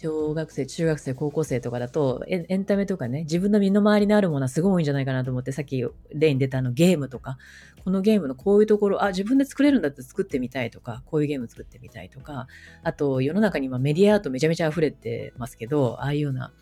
[0.00, 7.36] 小学生、中学生、高校生とかだとエンタメとかね、自分の身の回りにあるものはすごい多いんじゃないかなと思って、さっき例に出たあのゲームとか、
[7.84, 12.46] このゲームのこういうところ、あ、自分で作れるんだって作ってみたいとか、こういうゲーム作ってみたいとか、
[12.84, 16.52] あと世の中に今メディアアートめちゃめちゃ溢れてますけど、ああいうような、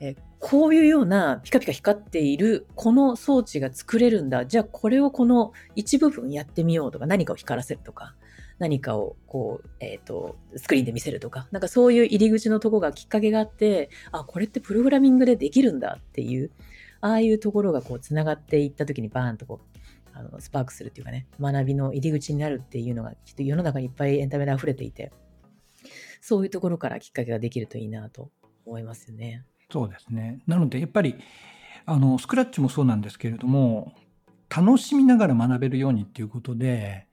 [0.00, 4.46] えこういうようなピカピカ光っているこの装置が作れるんだ。
[4.46, 8.16] じゃあこれをこの一部分やってみようとか、何かを光らせるとか。
[8.60, 16.50] 何かをこう、えっ、ー、と、スクリーンで見せるとか、なんかそういう入り口のとこがきっかけがあって、あ、これってプログラミングでできるんだっていう、
[17.00, 19.80] ああいうところがこう繋がっていった時にバーンとこう、
[20.12, 25.10] あのスパークするっていうかね、学びの入り口になるっていうのがきっと世の中にいっぱいエンタメで溢れていて、
[26.20, 28.30] そういうところからきっかけができるといいなと
[28.66, 29.44] 思いますよね。
[29.72, 30.40] そうですね。
[30.46, 31.16] なのでやっぱり、
[31.86, 33.94] あの、スクラッチもそうなんですけれども、
[34.54, 37.06] 楽しみながら学べるようにっていうことで、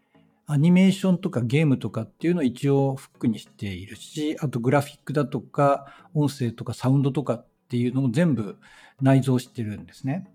[0.49, 8.57] アニメーションとかゲームとかっていうのを一応フックにしているし、あとグラフィックだとか音声とかサウンドとかっていうのも全部
[9.01, 10.31] 内蔵してるんですね。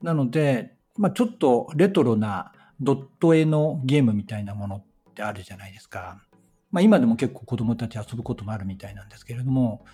[0.00, 6.22] なので、まあちょっとレトロなドット絵のゲームみたいなものってあるじゃないですか。
[6.72, 9.84] まあ今でも結構子供たち遊ぶこともあるみたいなんですけれども、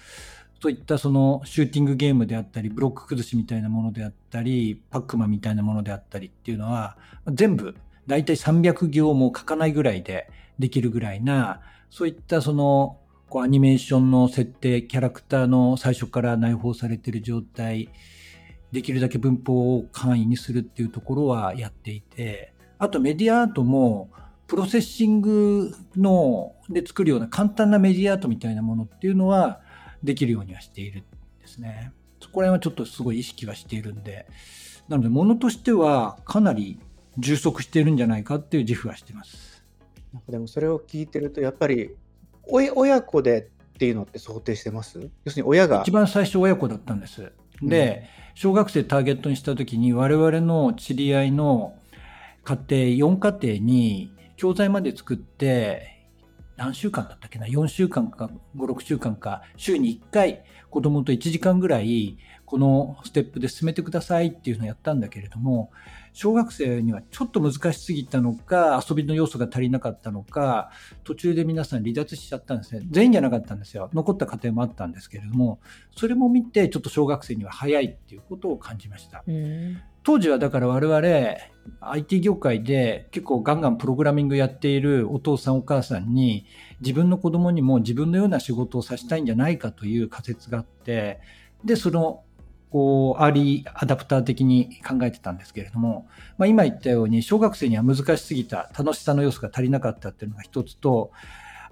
[0.62, 7.74] そういったそのシューティングゲームであったり、ブロック崩しみたいなものであったり、パックマンみたいなものであったりっていうのは、全部
[8.10, 17.88] 大体300行も書かないぐらいでできるぐらいな、そういったその、こうアニメーションの設定、キャラクターの最初から内包されてる状態、
[18.72, 24.10] できるだけ文法を簡易にするっていうところはやっていて、あとメディアアートも、
[24.48, 29.60] プロセッシングので作るような簡単なメディアアートみたいなものっていうのは
[30.02, 31.04] できるようにはしているん
[31.40, 31.92] ですね。
[32.20, 34.26] そこら辺はちょっとすごい意識はしているんで、
[34.88, 36.80] なので、ものとしてはかなり
[37.18, 39.64] 充足しているんじゃないかっていう自負はしてます。
[40.12, 41.90] なんかでもそれを聞いてると、やっぱり
[42.46, 45.10] 親子でっていうのって想定してます？
[45.24, 45.82] 要するに親が。
[45.82, 47.32] 一番最初親子だったんです。
[47.62, 51.74] で、うん、小学生ターゲットにしたときに我々の知り合いの
[52.44, 52.58] 家
[52.98, 55.98] 庭、4家庭に教材まで作って、
[56.56, 65.70] 何週間だったっけな ?4 週間か5、6週間か、週に1回子供と1時間ぐらい、このステップで進めてくださいっていうのをやったんだけれども、
[66.12, 70.70] 小学生にはちょっと難しすぎたのか、遊びの要素が足りなかったのか、
[71.04, 72.86] 途中で皆さん離脱しちゃったんですね。
[72.90, 73.90] 全員じゃなかったんですよ。
[73.92, 75.60] 残った家庭もあったんですけれども、
[75.96, 79.24] それも見て、ちょっと小学生には早いっていうことを感じました。
[80.02, 81.36] 当時はだから我々、
[81.80, 86.46] IT 業界で結構ガンガンプログラミングやっているお父さんお母さんに、
[86.80, 91.20] 自分の子供にも自分のような仕事をさせたいんじゃないかという仮説があって、
[91.64, 92.22] で、その
[92.70, 96.06] こう、アーリーアダプター的に考えてたんですけれども、
[96.38, 101.10] まあ、今言ったように、小学生には難しすぎた、楽しさの要素が足りなかったっていうのが一つと、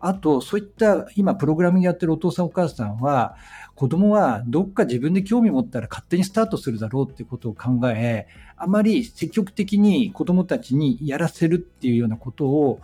[0.00, 3.36] あと、そういった今プログラミングやってるお父さんお母さんは、
[3.74, 12.80] 子供はどっか自分で興味持ったら勝手にスタートするだろうってことを考え、あまり積極的に子供たちにやらせるっていうようなことを、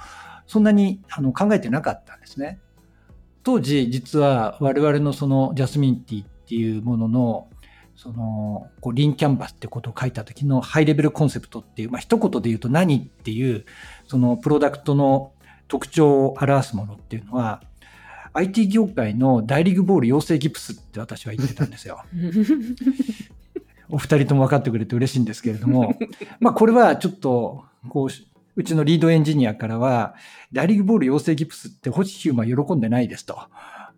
[0.46, 2.58] そんなにあの考えてなかったんですね。
[3.44, 7.48] 当時、実は我々のそのジャスミンティっていうものの
[7.96, 13.64] その、こう、リンキャンバスってことを書いた時のハイレベルコンセプトっていう、まあ、一言で言うと何っていう、
[14.06, 15.32] そのプロダクトの
[15.68, 17.62] 特徴を表すものっていうのは、
[18.34, 22.02] IT 業界の大リーグボール養成ギプスって私は言ってたんですよ。
[23.88, 25.94] お二人とも分かってくれて嬉しいんですけれども、
[26.40, 28.08] まあこれはちょっと、こう、
[28.56, 30.14] うちのリードエンジニアからは、
[30.52, 33.38] 大リーグボール養成ギプスって星ヒューマン喜んでないですと。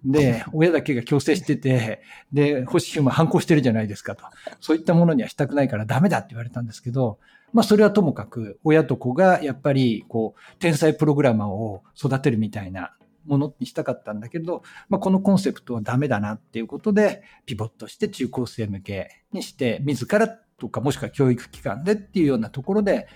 [0.05, 4.25] で、親だけが強制してて、で、星ヒューマン反抗してるじゃないですかと。
[4.61, 7.19] そういったものにはしたくないからダメだって言われたんですけど、
[7.53, 12.95] まあそれはともかく、親と子がやっぱり、こう、天才プログラマーを育てるみたいな
[13.27, 23.09] ものにしたかったんだけど、まあこのコンセプトはダメだなっていうことで、ピボットして中高生向けにして、自らとかもしくは教育機関でっていうようなところで、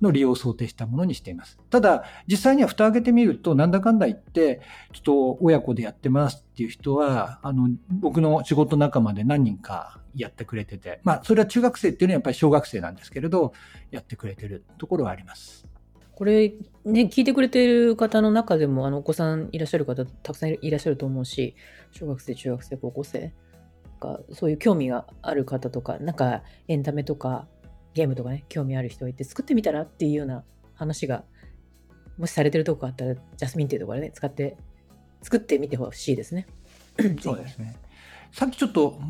[0.00, 1.58] の利用を想定したものにしています。
[1.70, 4.60] ただ、実際には蓋を開けてみると、なんだかんだ言って、
[4.92, 13.52] ちょっと親子でやってますっていう人は、あの、僕の仕事仲間で何人かやってくれてて、まあ、それは中学生っていうのはやっぱり小学生なんですけれど、
[13.90, 15.66] やってくれてるところはあります。
[16.14, 21.54] これ、ね、聞いてくれてる方の中でも、あの、お子さんいらっしゃる方、たくさんいらっしゃると思うし、
[21.92, 23.32] 小学生、中学生、高校生、
[23.98, 27.46] かそういう興味がある方とか、なんかエンタメとか
[27.98, 31.24] ゲームとかね、興味ある人がいて、作ってみたらっていうような話が、
[32.16, 34.56] もしされてるとこあったら、ジャスミンっていうところでね、使って、
[35.22, 36.46] 作ってみてほしいですね。
[37.20, 37.76] そうですね。
[38.30, 39.00] さっきちょっと、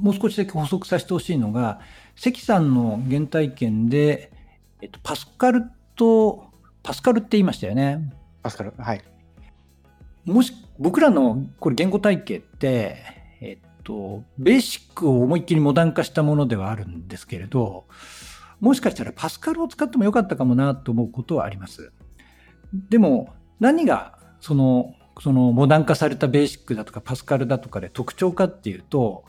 [0.00, 1.80] もう少しだけ補足させてほしいのが、
[2.16, 4.32] 関さんの原体験で、
[4.80, 6.46] えっと、パスカルと、
[6.82, 8.10] パスカルって言いましたよね。
[8.42, 9.02] パスカル、はい。
[10.24, 12.96] もし、僕らのこれ言語体系って、
[13.40, 17.84] えっと、ベーシックを思いっきりモダン化したものではあるんですけれど、
[18.60, 21.92] もしかしたらパスカルを使ってもよかったかもなと思うことはあります。
[22.88, 29.24] でも、何がその、そのモダン化されたベーシックだとかパスカルだとかで特徴かっていうと、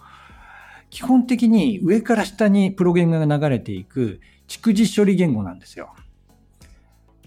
[0.90, 5.94] 基本的に上から下にプログラムが流れていく蓄字処理言語なんですよ。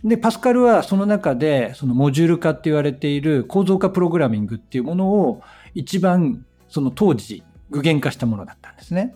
[0.05, 5.43] で、パスカルはその中で、そのモジュール化って言われている構造化プログラミングっていうものを
[5.75, 9.15] 一番その当時具現化したものだったんですね。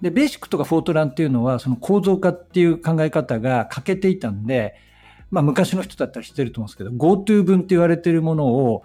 [0.00, 4.74] で、ベーシックとかフォートランっていうのは、その構造化っていう考え方が欠けていたんで、
[5.30, 8.82] まあ昔の人だったら知ってると思うんですけど、GoTo 文って言われているものを、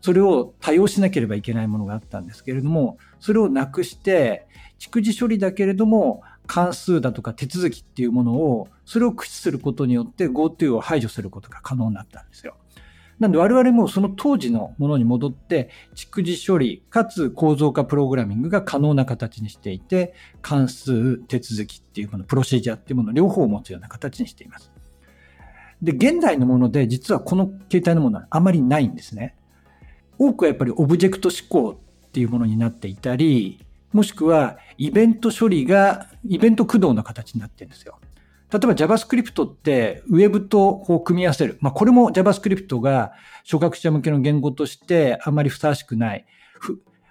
[0.00, 4.46] それを多用しなければいけないものがあったんですけれども、それをなくして、
[4.78, 12.56] 蓄字処理だけれども、関数だとか手続きっていうものを、それを駆使することによって GoTo を排除することが可能になったんですよ。
[13.18, 24.70] なんで我々もその当時のものに戻って、蓄字処理かつ構造化プログラミングが可能な形にしていて、関数、手続きっていうもの、プロシージャーっていうもの両方を持つような形にしています。
[25.80, 29.34] で、現代のもので実はこの形態のものはあまりないんですね。
[30.18, 37.98] 多くはやっぱりオブジェクト思考っていうものになっていたり、もしくはイベント処理がイベント駆動の形になってるんですよ。
[38.52, 41.58] 例えば JavaScript ってウェブとこう組み合わせる。
[41.60, 43.12] まあこれも JavaScript が
[43.44, 46.26] 初学者向けの言語としてあんまりふさわしくない。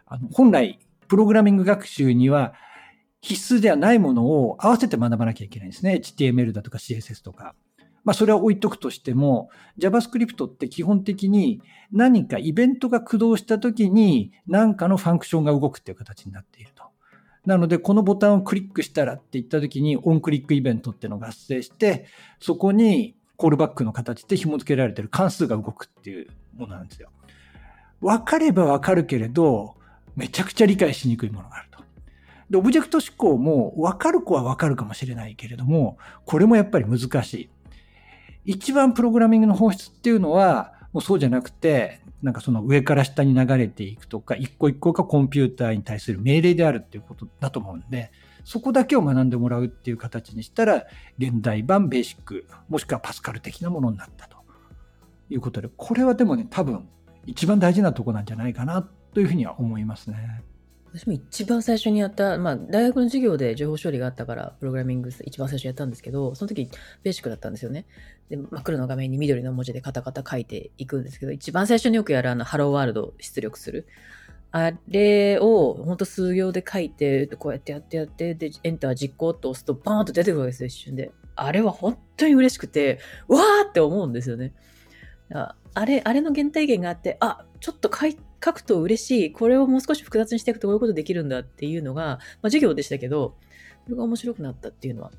[0.06, 2.54] あの本来、プログラミング学習には
[3.22, 5.96] 必須ではないものを合わせて学ばなきゃいけないんですね。
[5.96, 7.54] HTML だとか CSS とか。
[8.06, 11.62] まあそれは置いとくとしても、JavaScript って基本的に
[11.92, 16.95] 何かイベントが駆動した時に何かのファンクションが動くっていう形になっていると。
[17.46, 22.06] なので、このボタンをクリックしたらって言った時に、オンクリックイベントっていうのが発生して、
[22.39, 27.10] そこにコールバックの形で紐付けられてる関数が動くっていうものなんですよ。
[28.02, 29.76] わかればわかるけれど、
[30.16, 31.80] めちゃくちゃ理解しにくいものがあると。
[32.50, 37.50] で、オブジェクト思考もわかる子はわかるかもしれないけれども、これもやっぱり難しい。
[38.46, 48.14] 一番プログラミングの本質っていうのは、もうそうじゃなくて、なんかその上から下に流れていくとか、一個一個がコンピューターに対する命令であるっていうことだと思うんで、
[48.46, 50.86] そこだけを学んでもらうっていう形にしたら、
[51.18, 54.38] 現代版ベーシック、もしくはパスカル的なものになったと
[55.30, 56.88] いうことで、これはでもね、多分
[57.26, 60.43] 一番大事なとこなんじゃないかなというふうには思いますね。
[60.96, 66.70] 私も一番最初にやった、まあ、大学の授業で情報処理があったから、プログラミング一番最初やったんですけど、その時
[67.04, 67.86] ベーシックだったんですよね。
[68.30, 73.88] で、真っ黒の画面に緑の文字でカタカタ書いていくんですけど、一番最初によくやるあの、ハローワールド出力する。
[74.52, 81.12] あれを、ほんと数行で書いて、こうやってやってやって、で、エンター実行と押すと、バーンと出てくるわけですよ、一瞬で。
[81.36, 84.54] あれは本当に嬉しくて、わーって思うんですよね。
[85.30, 89.32] あれ、あれの原体験があって、あ、ちょっと書いて書くと嬉しい。
[89.32, 93.36] これをもう少し複雑にしていくとこういうことできるんだっていうのが、まあ、授業でしたけど、
[93.86, 95.12] それが面白くなったっていうのは、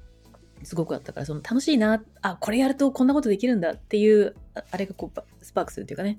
[0.62, 4.36] すごくあったから、その楽しいな、あ、これやるとこんなことできるんだっていう、
[4.70, 6.18] あれがこう、スパークするっていうかね、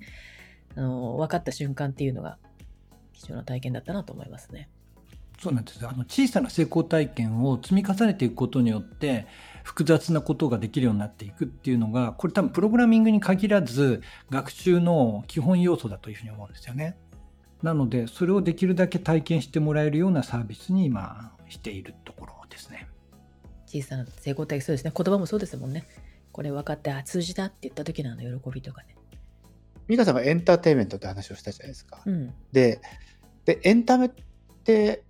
[0.76, 2.36] あの、分かった瞬間っていうのが、
[3.14, 4.68] 貴重な体験だったなと思いますね。
[5.40, 9.26] そうなんですあの小さな成功体験を積み重ねていくことによって
[9.68, 14.00] 複雑なことができるようになっていくっていうのがこれ多分プログラミングに限らず
[14.30, 16.96] 学習の基本要素だというふうに思うんですよね。
[17.62, 22.88] なのでそれをできるだけ体験してもらえるようなサービスに今しているところですね。
[23.66, 25.86] 小さな成功体験そうですね言葉もそうですもんね。
[26.32, 28.96] これ分かってあ通じたって言った時のあの喜びとかね。
[29.86, 32.00] 美香さんがエンターテインメントって話をしたじゃないですか。
[32.06, 32.80] うん、で
[33.44, 34.10] でエンタメっ
[34.64, 35.04] て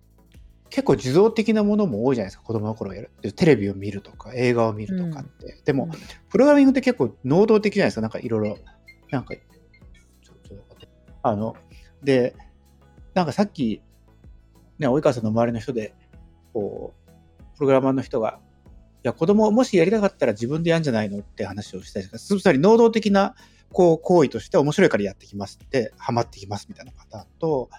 [0.71, 2.45] 結構受動的なものも多いじゃないですか。
[2.45, 3.11] 子供の頃やる。
[3.35, 5.91] テレビを見るとか映画を見るとかって、うん、でも、うん、
[6.29, 8.01] プログラミングって結構能動的じゃないですか。
[8.01, 8.59] なんかいろいろ。
[9.11, 9.35] なんか
[11.23, 11.57] あの
[12.03, 12.35] で
[13.15, 13.83] なんかさっき
[14.79, 15.95] ね及川さんの周りの人で
[16.53, 18.39] こうプログラマーの人が
[18.99, 23.35] いや子供もしやりたかったら自分でやるんじゃないのって話をしたりつまり能動的な
[23.73, 27.71] こう行為として面白いからやってきますってハマってきますみたいなパターンと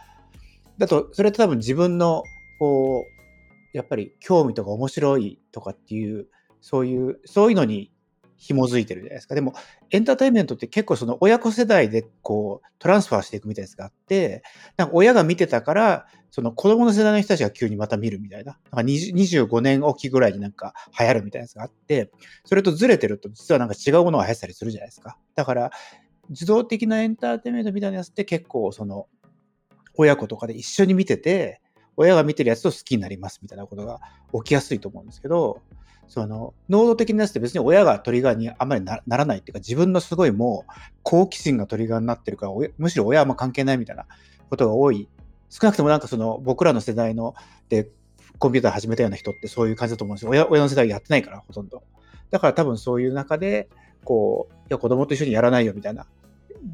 [0.78, 2.24] だとそれって多分自分の
[2.60, 3.06] こ
[3.74, 6.28] う、やっぱり興味とか面白いとかっていう、
[6.62, 7.92] そういう、そういうのに
[8.40, 9.36] 紐づいてるじゃないですか。
[9.36, 9.54] でも、
[9.92, 14.44] エンターテインメントって結構その親子世代でこう、トランスファーしていくみたいなやつがあって、
[14.78, 18.58] なんか親が見てたから、その子供の世代の人たちが急にまた見るみたいな。
[18.72, 22.12] なんか25年おきぐらいになんか流行るみたいなやつがあって、
[22.46, 25.18] それとずれてると実はなんか違うものが流行ったりするじゃないですか。
[25.36, 25.72] だから、
[26.30, 29.08] 自動的なエンターテインメントみたいなやつって結構その、
[29.96, 31.62] 親子とかで一緒に見てて、
[32.00, 34.00] 親が見てるやつと好きになりますみたいなことが
[34.34, 35.62] 起きやすいと思うんですけど、
[36.08, 40.72] その、能動的なやつって別に親がトリガーにあんまりならないっていうか、自分のすごいもう
[41.04, 44.06] 好奇心がトリガーになってるから、むしろ親はあんま関係ないみたいな
[44.50, 45.10] ことが多い。
[45.50, 47.36] 少なくともなんかその僕らの世代の
[47.68, 47.90] で
[48.38, 50.32] コンピューター始めたような人ってそういう感じだと思うんですよ。
[50.32, 51.84] 親親の世代やってないから、ほとんど。
[52.32, 53.68] だから多分そういう中で、
[54.06, 56.08] こう、いや子供と一緒にやらないよみたいな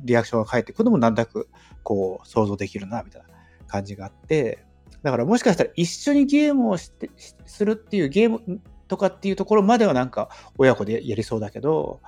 [0.03, 1.47] リアクションが返ってくるのもなんとなく
[1.83, 3.27] こう想像できるなみたいな
[3.67, 4.63] 感じがあって、
[5.05, 7.11] だからもしかしたら一緒にゲームをして
[7.45, 11.99] するっていうゲームとかっていうところまではなんか親子でやりそうだけど、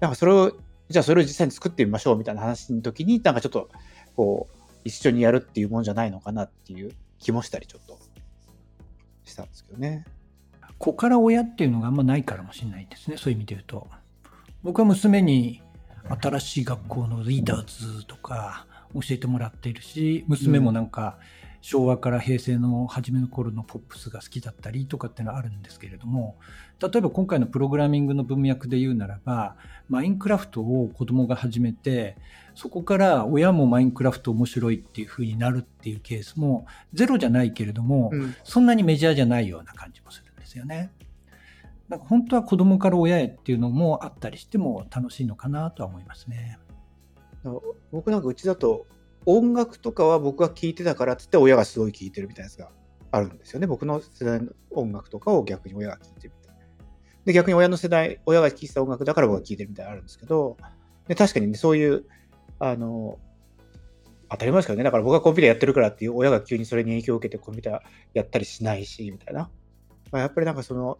[0.00, 0.52] なんかそれを、
[0.88, 3.68] じゃあそれを実際に作ってみましょうみたいな話の時に、なんかちょっと
[4.16, 7.98] こう、一緒にやるっていうもんじゃないのかなっていう気もしたりちょっと
[9.26, 10.06] したんですけどね。
[10.78, 13.86] 子から親っていうのがあんまないからもしれないですね、そういう意味で言うと。
[14.62, 15.60] 僕は娘に
[16.22, 17.64] 新しい学校のリーダー
[17.98, 26.36] ズとか教えてもらっているし、娘もなんか、うん昭和から平成の初めの頃のポップスが好きだったりとかっていうのはあるんですけれども
[26.80, 29.56] 例えば今回のプログラミングの文脈で言うならば
[29.88, 32.16] マインクラフトを子供が始めて
[32.54, 40.90] そこから親もマインクラフト面白いっていう風になるっていうケースもゼロじゃないけれども、うん、そんなにメジャーじゃないような感じもするんですよね。
[41.88, 46.58] なんか本当は子供から親へっていうのもあったりしても楽しいのかなとは思いますね。
[47.92, 48.86] 僕なんかうちだと
[49.26, 52.70] 音楽とかは僕が聴いてたからっつって親がすごい聴いてるみたいなやつが
[53.10, 53.66] あるんですよね。
[53.66, 56.60] 僕の世代の音楽とかを逆に親が聴いてるみたいな。
[57.24, 60.56] で、逆に親の世代、親が聴いてた音楽だから僕が聴いてるみたいなのあるんですけど、
[61.08, 62.04] で確かにね、そういう、
[62.60, 63.18] あの、
[64.28, 67.80] 当たり前ですけどね、だから僕がコンピューターやってるからっていう親が急にそれに影響を受けてコンピューター
[68.14, 69.50] やったりしないし、みたいな。
[70.12, 70.98] まあ、やっぱりなんかその、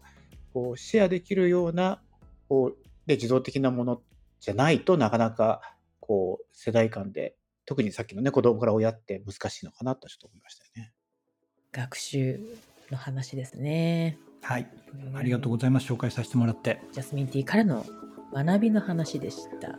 [0.52, 2.02] こう、シェアできるような、
[2.48, 4.02] こう、で、自動的なもの
[4.40, 5.60] じゃないとなかなか、
[6.00, 10.92] こう、世代間で特にさっきのね、子供から親って難しいのかなとちょっと思いましたよね。
[11.72, 12.40] 学習
[12.90, 14.18] の話ですね。
[14.40, 14.68] はい。
[15.14, 15.92] ありがとうございます。
[15.92, 16.80] 紹介させてもらって。
[16.92, 17.84] ジャスミンティーからの
[18.32, 19.76] 学びの話でした。